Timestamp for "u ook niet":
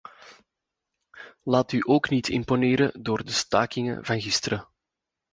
1.71-2.27